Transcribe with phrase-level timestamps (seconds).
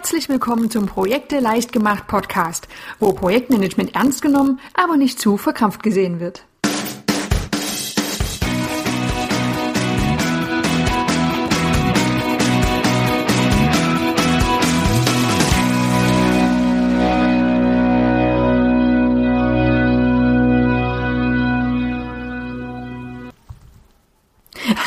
[0.00, 2.68] Herzlich willkommen zum Projekte leicht gemacht Podcast,
[3.00, 6.46] wo Projektmanagement ernst genommen, aber nicht zu verkrampft gesehen wird.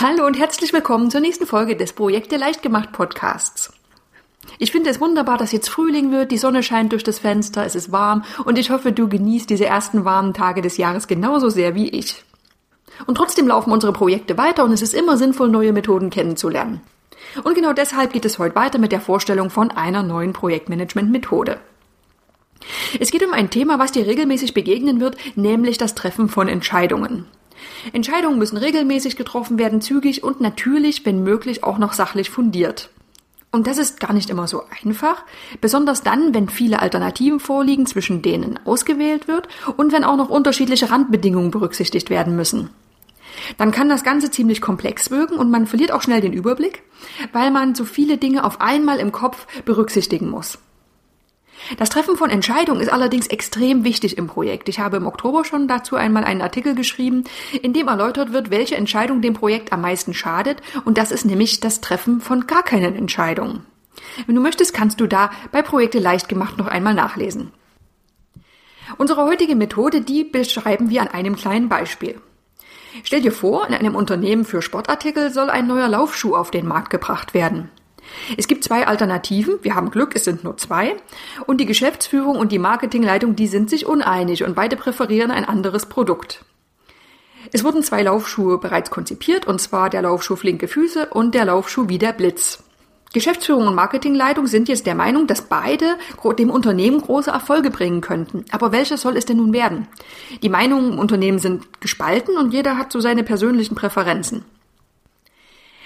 [0.01, 3.71] Hallo und herzlich willkommen zur nächsten Folge des Projekte leicht gemacht Podcasts.
[4.59, 7.75] Ich finde es wunderbar, dass jetzt Frühling wird, die Sonne scheint durch das Fenster, es
[7.75, 11.75] ist warm und ich hoffe, du genießt diese ersten warmen Tage des Jahres genauso sehr
[11.75, 12.23] wie ich.
[13.07, 16.81] Und trotzdem laufen unsere Projekte weiter und es ist immer sinnvoll, neue Methoden kennenzulernen.
[17.43, 21.57] Und genau deshalb geht es heute weiter mit der Vorstellung von einer neuen Projektmanagement-Methode.
[22.99, 27.25] Es geht um ein Thema, was dir regelmäßig begegnen wird, nämlich das Treffen von Entscheidungen.
[27.91, 32.89] Entscheidungen müssen regelmäßig getroffen werden, zügig und natürlich, wenn möglich, auch noch sachlich fundiert.
[33.53, 35.23] Und das ist gar nicht immer so einfach,
[35.61, 40.89] besonders dann, wenn viele Alternativen vorliegen, zwischen denen ausgewählt wird und wenn auch noch unterschiedliche
[40.89, 42.71] Randbedingungen berücksichtigt werden müssen.
[43.59, 46.81] Dann kann das Ganze ziemlich komplex wirken und man verliert auch schnell den Überblick,
[47.31, 50.57] weil man so viele Dinge auf einmal im Kopf berücksichtigen muss.
[51.77, 54.69] Das Treffen von Entscheidungen ist allerdings extrem wichtig im Projekt.
[54.69, 57.23] Ich habe im Oktober schon dazu einmal einen Artikel geschrieben,
[57.61, 61.59] in dem erläutert wird, welche Entscheidung dem Projekt am meisten schadet, und das ist nämlich
[61.59, 63.65] das Treffen von gar keinen Entscheidungen.
[64.25, 67.51] Wenn du möchtest, kannst du da bei Projekte leicht gemacht noch einmal nachlesen.
[68.97, 72.19] Unsere heutige Methode, die beschreiben wir an einem kleinen Beispiel.
[73.03, 76.91] Stell dir vor, in einem Unternehmen für Sportartikel soll ein neuer Laufschuh auf den Markt
[76.91, 77.71] gebracht werden.
[78.37, 79.59] Es gibt zwei Alternativen.
[79.61, 80.95] Wir haben Glück, es sind nur zwei.
[81.45, 85.87] Und die Geschäftsführung und die Marketingleitung, die sind sich uneinig und beide präferieren ein anderes
[85.87, 86.45] Produkt.
[87.51, 91.89] Es wurden zwei Laufschuhe bereits konzipiert, und zwar der Laufschuh Flinke Füße und der Laufschuh
[91.89, 92.63] wie der Blitz.
[93.13, 95.97] Geschäftsführung und Marketingleitung sind jetzt der Meinung, dass beide
[96.39, 98.43] dem Unternehmen große Erfolge bringen könnten.
[98.49, 99.87] Aber welcher soll es denn nun werden?
[100.41, 104.43] Die Meinungen im Unternehmen sind gespalten und jeder hat so seine persönlichen Präferenzen.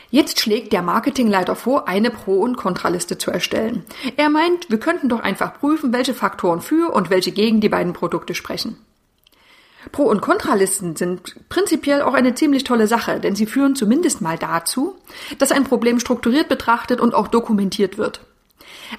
[0.10, 3.84] Jetzt schlägt der Marketingleiter vor, eine Pro- und Kontraliste zu erstellen.
[4.16, 7.94] Er meint, wir könnten doch einfach prüfen, welche Faktoren für und welche gegen die beiden
[7.94, 8.78] Produkte sprechen.
[9.92, 14.38] Pro- und Kontralisten sind prinzipiell auch eine ziemlich tolle Sache, denn sie führen zumindest mal
[14.38, 14.96] dazu,
[15.40, 18.22] dass ein Problem strukturiert betrachtet und auch dokumentiert wird.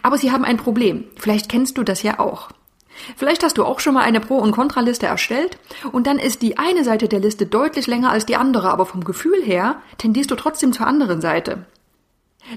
[0.03, 1.05] Aber sie haben ein Problem.
[1.17, 2.51] Vielleicht kennst du das ja auch.
[3.17, 5.59] Vielleicht hast du auch schon mal eine Pro- und Kontraliste erstellt
[5.93, 9.05] und dann ist die eine Seite der Liste deutlich länger als die andere, aber vom
[9.05, 11.67] Gefühl her tendierst du trotzdem zur anderen Seite.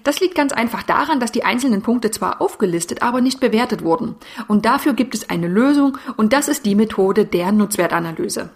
[0.04, 4.16] Das liegt ganz einfach daran, dass die einzelnen Punkte zwar aufgelistet, aber nicht bewertet wurden.
[4.48, 8.52] Und dafür gibt es eine Lösung und das ist die Methode der Nutzwertanalyse.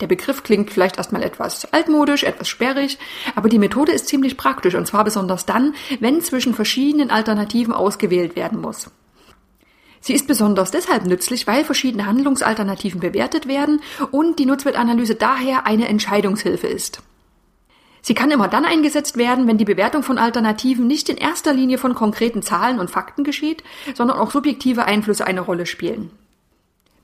[0.00, 2.98] Der Begriff klingt vielleicht erstmal etwas altmodisch, etwas sperrig,
[3.34, 8.34] aber die Methode ist ziemlich praktisch und zwar besonders dann, wenn zwischen verschiedenen Alternativen ausgewählt
[8.34, 8.90] werden muss.
[10.00, 13.80] Sie ist besonders deshalb nützlich, weil verschiedene Handlungsalternativen bewertet werden
[14.10, 17.02] und die Nutzwertanalyse daher eine Entscheidungshilfe ist.
[18.02, 21.76] Sie kann immer dann eingesetzt werden, wenn die Bewertung von Alternativen nicht in erster Linie
[21.76, 23.62] von konkreten Zahlen und Fakten geschieht,
[23.94, 26.10] sondern auch subjektive Einflüsse eine Rolle spielen.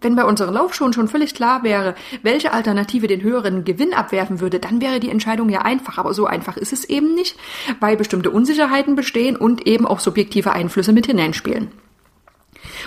[0.01, 4.59] Wenn bei unseren Laufschuhen schon völlig klar wäre, welche Alternative den höheren Gewinn abwerfen würde,
[4.59, 5.99] dann wäre die Entscheidung ja einfach.
[5.99, 7.37] Aber so einfach ist es eben nicht,
[7.81, 11.73] weil bestimmte Unsicherheiten bestehen und eben auch subjektive Einflüsse mit hineinspielen.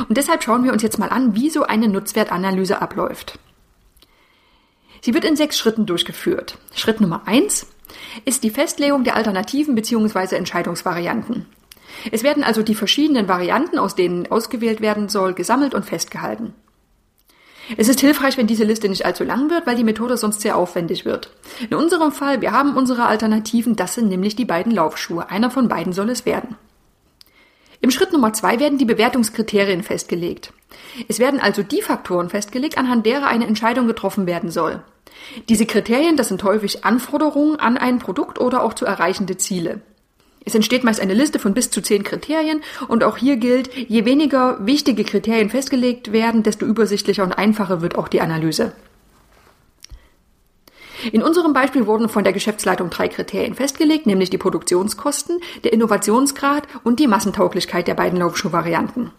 [0.08, 3.40] Und deshalb schauen wir uns jetzt mal an, wie so eine Nutzwertanalyse abläuft.
[5.02, 6.58] Sie wird in sechs Schritten durchgeführt.
[6.76, 7.68] Schritt Nummer eins
[8.26, 10.36] ist die Festlegung der Alternativen bzw.
[10.36, 11.46] Entscheidungsvarianten.
[12.12, 16.54] Es werden also die verschiedenen Varianten, aus denen ausgewählt werden soll, gesammelt und festgehalten.
[17.78, 20.58] Es ist hilfreich, wenn diese Liste nicht allzu lang wird, weil die Methode sonst sehr
[20.58, 21.32] aufwendig wird.
[21.70, 25.30] In unserem Fall, wir haben unsere Alternativen, das sind nämlich die beiden Laufschuhe.
[25.30, 26.56] Einer von beiden soll es werden.
[27.82, 30.52] Im Schritt Nummer zwei werden die Bewertungskriterien festgelegt.
[31.08, 34.82] Es werden also die Faktoren festgelegt, anhand derer eine Entscheidung getroffen werden soll.
[35.48, 39.82] Diese Kriterien, das sind häufig Anforderungen an ein Produkt oder auch zu erreichende Ziele.
[40.46, 44.06] Es entsteht meist eine Liste von bis zu zehn Kriterien und auch hier gilt, je
[44.06, 48.74] weniger wichtige Kriterien festgelegt werden, desto übersichtlicher und einfacher wird auch die Analyse.
[51.12, 56.68] In unserem Beispiel wurden von der Geschäftsleitung drei Kriterien festgelegt, nämlich die Produktionskosten, der Innovationsgrad
[56.84, 59.12] und die Massentauglichkeit der beiden Laufschuhvarianten.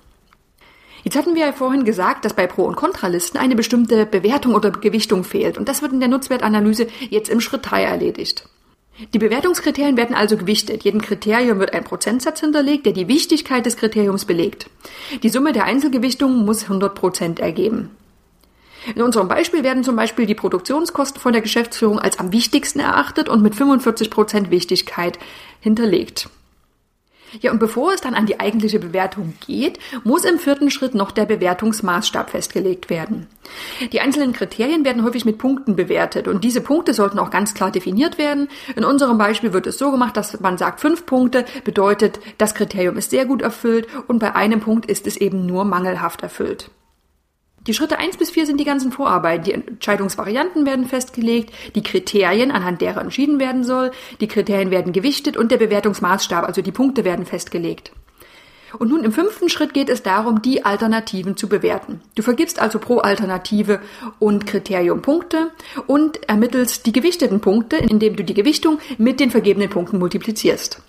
[1.03, 4.71] Jetzt hatten wir ja vorhin gesagt, dass bei Pro- und Kontralisten eine bestimmte Bewertung oder
[4.71, 8.49] Gewichtung fehlt und das wird in der Nutzwertanalyse jetzt im Schritt 3 erledigt.
[9.15, 10.83] Die Bewertungskriterien werden also gewichtet.
[10.83, 14.69] Jedem Kriterium wird ein Prozentsatz hinterlegt, der die Wichtigkeit des Kriteriums belegt.
[15.23, 17.91] Die Summe der Einzelgewichtungen muss 100 Prozent ergeben.
[18.95, 23.29] In unserem Beispiel werden zum Beispiel die Produktionskosten von der Geschäftsführung als am wichtigsten erachtet
[23.29, 25.19] und mit 45 Prozent Wichtigkeit
[25.61, 26.29] hinterlegt.
[27.41, 31.13] Ja, und bevor es dann an die eigentliche Bewertung geht, muss im vierten Schritt noch
[31.13, 33.29] der Bewertungsmaßstab festgelegt werden.
[33.93, 37.71] Die einzelnen Kriterien werden häufig mit Punkten bewertet und diese Punkte sollten auch ganz klar
[37.71, 38.49] definiert werden.
[38.75, 42.97] In unserem Beispiel wird es so gemacht, dass man sagt, fünf Punkte bedeutet, das Kriterium
[42.97, 46.71] ist sehr gut erfüllt und bei einem Punkt ist es eben nur mangelhaft erfüllt.
[47.71, 49.45] Die Schritte eins bis vier sind die ganzen Vorarbeiten.
[49.45, 55.37] Die Entscheidungsvarianten werden festgelegt, die Kriterien, anhand derer entschieden werden soll, die Kriterien werden gewichtet
[55.37, 57.93] und der Bewertungsmaßstab, also die Punkte werden festgelegt.
[58.77, 62.01] Und nun im fünften Schritt geht es darum, die Alternativen zu bewerten.
[62.17, 63.79] Du vergibst also pro Alternative
[64.19, 65.53] und Kriterium Punkte
[65.87, 70.83] und ermittelst die gewichteten Punkte, indem du die Gewichtung mit den vergebenen Punkten multiplizierst.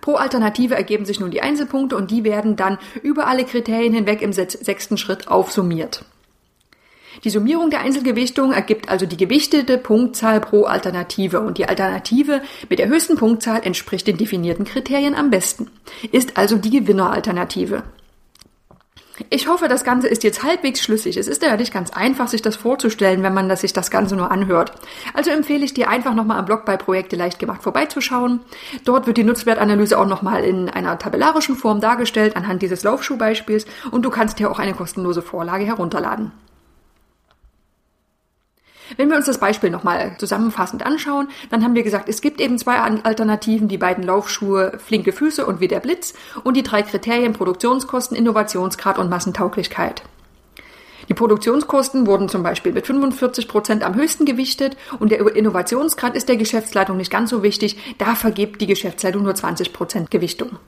[0.00, 4.22] Pro Alternative ergeben sich nun die Einzelpunkte und die werden dann über alle Kriterien hinweg
[4.22, 6.04] im sechsten Schritt aufsummiert.
[7.24, 12.78] Die Summierung der Einzelgewichtung ergibt also die gewichtete Punktzahl pro Alternative und die Alternative mit
[12.78, 15.70] der höchsten Punktzahl entspricht den definierten Kriterien am besten,
[16.12, 17.82] ist also die Gewinneralternative.
[19.30, 21.16] Ich hoffe, das Ganze ist jetzt halbwegs schlüssig.
[21.16, 24.16] Es ist ja nicht ganz einfach, sich das vorzustellen, wenn man das, sich das Ganze
[24.16, 24.72] nur anhört.
[25.14, 28.40] Also empfehle ich dir einfach nochmal am Blog bei Projekte leicht gemacht vorbeizuschauen.
[28.84, 34.02] Dort wird die Nutzwertanalyse auch nochmal in einer tabellarischen Form dargestellt anhand dieses Laufschuhbeispiels und
[34.02, 36.32] du kannst dir auch eine kostenlose Vorlage herunterladen.
[38.98, 42.58] Wenn wir uns das Beispiel nochmal zusammenfassend anschauen, dann haben wir gesagt, es gibt eben
[42.58, 47.32] zwei Alternativen, die beiden Laufschuhe, flinke Füße und wie der Blitz und die drei Kriterien
[47.32, 50.02] Produktionskosten, Innovationsgrad und Massentauglichkeit.
[51.08, 56.28] Die Produktionskosten wurden zum Beispiel mit 45 Prozent am höchsten gewichtet und der Innovationsgrad ist
[56.28, 57.78] der Geschäftsleitung nicht ganz so wichtig.
[57.98, 60.58] Da vergibt die Geschäftsleitung nur 20 Prozent Gewichtung.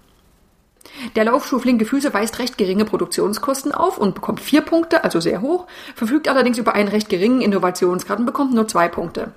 [1.17, 5.41] Der Laufschuh Flinke Füße weist recht geringe Produktionskosten auf und bekommt vier Punkte, also sehr
[5.41, 9.33] hoch, verfügt allerdings über einen recht geringen Innovationsgrad und bekommt nur zwei Punkte.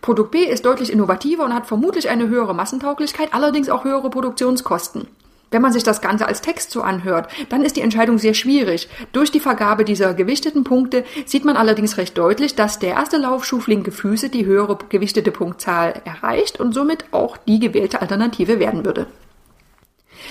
[0.00, 5.08] Produkt B ist deutlich innovativer und hat vermutlich eine höhere Massentauglichkeit, allerdings auch höhere Produktionskosten.
[5.50, 8.88] Wenn man sich das Ganze als Text so anhört, dann ist die Entscheidung sehr schwierig.
[9.12, 13.58] Durch die Vergabe dieser gewichteten Punkte sieht man allerdings recht deutlich, dass der erste Laufschuh
[13.58, 19.08] flinke Füße die höhere gewichtete Punktzahl erreicht und somit auch die gewählte Alternative werden würde.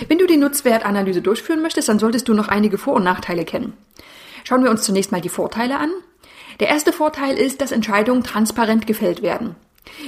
[0.08, 3.74] Wenn du die Nutzwertanalyse durchführen möchtest, dann solltest du noch einige Vor- und Nachteile kennen.
[4.44, 5.92] Schauen wir uns zunächst mal die Vorteile an.
[6.60, 9.56] Der erste Vorteil ist, dass Entscheidungen transparent gefällt werden.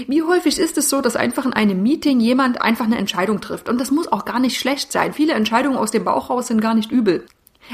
[0.08, 3.70] Wie häufig ist es so, dass einfach in einem Meeting jemand einfach eine Entscheidung trifft?
[3.70, 5.14] Und das muss auch gar nicht schlecht sein.
[5.14, 7.26] Viele Entscheidungen aus dem Bauch raus sind gar nicht übel.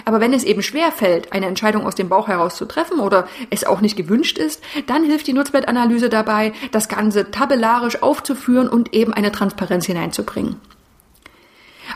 [0.06, 3.28] Aber wenn es eben schwer fällt, eine Entscheidung aus dem Bauch heraus zu treffen oder
[3.50, 8.94] es auch nicht gewünscht ist, dann hilft die Nutzwertanalyse dabei, das Ganze tabellarisch aufzuführen und
[8.94, 10.58] eben eine Transparenz hineinzubringen.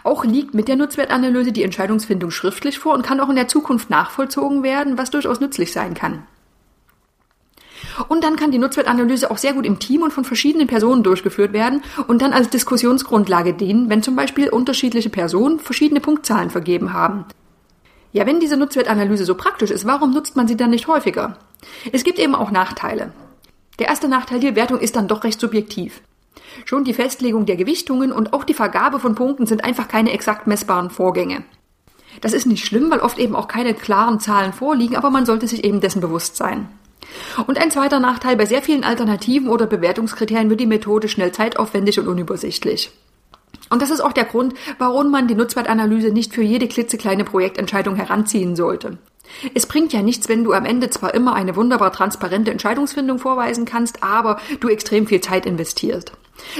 [0.03, 3.89] Auch liegt mit der Nutzwertanalyse die Entscheidungsfindung schriftlich vor und kann auch in der Zukunft
[3.89, 6.23] nachvollzogen werden, was durchaus nützlich sein kann.
[8.07, 11.53] Und dann kann die Nutzwertanalyse auch sehr gut im Team und von verschiedenen Personen durchgeführt
[11.53, 17.25] werden und dann als Diskussionsgrundlage dienen, wenn zum Beispiel unterschiedliche Personen verschiedene Punktzahlen vergeben haben.
[18.13, 21.37] Ja, wenn diese Nutzwertanalyse so praktisch ist, warum nutzt man sie dann nicht häufiger?
[21.91, 23.13] Es gibt eben auch Nachteile.
[23.79, 26.01] Der erste Nachteil, die Wertung ist dann doch recht subjektiv.
[26.65, 30.47] Schon die Festlegung der Gewichtungen und auch die Vergabe von Punkten sind einfach keine exakt
[30.47, 31.43] messbaren Vorgänge.
[32.19, 35.47] Das ist nicht schlimm, weil oft eben auch keine klaren Zahlen vorliegen, aber man sollte
[35.47, 36.67] sich eben dessen bewusst sein.
[37.47, 41.99] Und ein zweiter Nachteil, bei sehr vielen Alternativen oder Bewertungskriterien wird die Methode schnell zeitaufwendig
[41.99, 42.91] und unübersichtlich.
[43.69, 47.95] Und das ist auch der Grund, warum man die Nutzwertanalyse nicht für jede klitzekleine Projektentscheidung
[47.95, 48.97] heranziehen sollte.
[49.53, 53.65] Es bringt ja nichts, wenn du am Ende zwar immer eine wunderbar transparente Entscheidungsfindung vorweisen
[53.65, 56.11] kannst, aber du extrem viel Zeit investierst.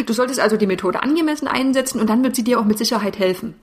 [0.05, 3.19] Du solltest also die Methode angemessen einsetzen und dann wird sie dir auch mit Sicherheit
[3.19, 3.55] helfen.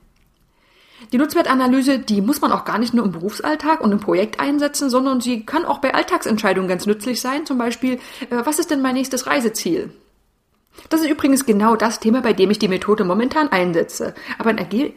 [1.11, 4.89] Die Nutzwertanalyse, die muss man auch gar nicht nur im Berufsalltag und im Projekt einsetzen,
[4.89, 7.45] sondern sie kann auch bei Alltagsentscheidungen ganz nützlich sein.
[7.45, 7.95] Zum Beispiel,
[8.29, 9.91] äh, was ist denn mein nächstes Reiseziel?
[10.89, 14.13] Das ist übrigens genau das Thema, bei dem ich die Methode momentan einsetze.
[14.37, 14.93] Aber ein, Erge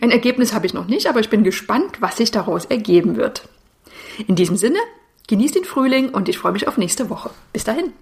[0.00, 3.48] ein Ergebnis habe ich noch nicht, aber ich bin gespannt, was sich daraus ergeben wird.
[4.26, 4.78] In diesem Sinne,
[5.28, 7.30] genieß den Frühling und ich freue mich auf nächste Woche.
[7.52, 7.92] Bis dahin.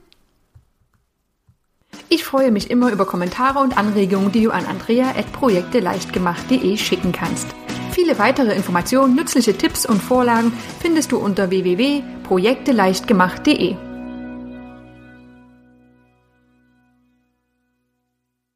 [2.14, 7.48] Ich freue mich immer über Kommentare und Anregungen, die du an andrea.projekteleichtgemacht.de schicken kannst.
[7.90, 13.74] Viele weitere Informationen, nützliche Tipps und Vorlagen findest du unter www.projekteleichtgemacht.de.